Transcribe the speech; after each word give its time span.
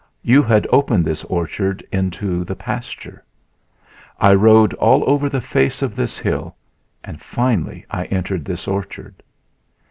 You 0.23 0.41
had 0.41 0.65
opened 0.71 1.05
this 1.05 1.23
orchard 1.25 1.85
into 1.91 2.43
the 2.43 2.55
pasture. 2.55 3.23
I 4.19 4.33
rode 4.33 4.73
all 4.73 5.07
over 5.07 5.29
the 5.29 5.41
face 5.41 5.83
of 5.83 5.95
this 5.95 6.17
hill 6.17 6.55
and 7.03 7.21
finally 7.21 7.85
I 7.91 8.05
entered 8.05 8.43
this 8.45 8.67
orchard. 8.67 9.21